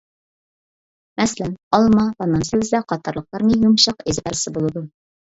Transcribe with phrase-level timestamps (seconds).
[1.21, 4.89] مەسىلەن: ئالما، بانان، سەۋزە قاتارلىقلارنى يۇمشاق ئېزىپ بەرسە بولىدۇ.